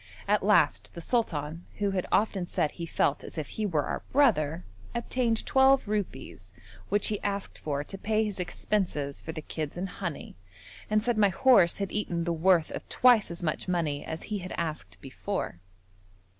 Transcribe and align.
At 0.27 0.41
last 0.43 0.95
the 0.95 0.99
sultan, 0.99 1.67
who 1.77 1.91
had 1.91 2.07
often 2.11 2.47
said 2.47 2.71
he 2.71 2.87
felt 2.87 3.23
as 3.23 3.37
if 3.37 3.49
he 3.49 3.67
were 3.67 3.83
our 3.85 4.01
brother, 4.11 4.63
obtained 4.95 5.45
twelve 5.45 5.87
rupees 5.87 6.51
which 6.89 7.09
he 7.09 7.21
asked 7.21 7.59
for 7.59 7.83
to 7.83 7.99
pay 7.99 8.23
his 8.23 8.39
expenses 8.39 9.21
for 9.21 9.31
the 9.31 9.43
kids 9.43 9.77
and 9.77 9.87
honey, 9.89 10.33
and 10.89 11.03
said 11.03 11.19
my 11.19 11.29
horse 11.29 11.77
had 11.77 11.91
eaten 11.91 12.23
the 12.23 12.33
worth 12.33 12.71
of 12.71 12.89
twice 12.89 13.29
as 13.29 13.43
much 13.43 13.67
money 13.67 14.03
as 14.03 14.23
he 14.23 14.39
had 14.39 14.53
asked 14.53 14.99
before. 15.01 15.59